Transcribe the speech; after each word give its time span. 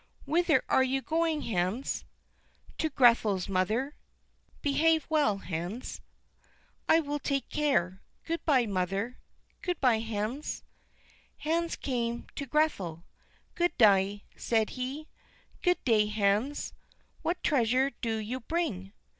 "Whither 0.25 0.63
are 0.67 0.81
you 0.81 1.03
going, 1.03 1.43
Hans?" 1.43 2.05
"To 2.79 2.89
Grethel's, 2.89 3.47
mother." 3.47 3.93
"Behave 4.63 5.05
well, 5.11 5.37
Hans." 5.37 6.01
"I 6.89 6.99
will 6.99 7.19
take 7.19 7.47
care; 7.49 8.01
good 8.25 8.43
by, 8.43 8.65
mother." 8.65 9.19
"Good 9.61 9.79
by, 9.79 9.99
Hans." 9.99 10.63
Hans 11.37 11.75
came 11.75 12.25
to 12.35 12.47
Grethel. 12.47 13.03
"Good 13.53 13.77
day," 13.77 14.23
said 14.35 14.71
he. 14.71 15.07
"Good 15.61 15.77
day, 15.85 16.07
Hans. 16.07 16.73
What 17.21 17.43
treasure 17.43 17.91
do 18.01 18.17
you 18.17 18.39
bring?" 18.39 18.93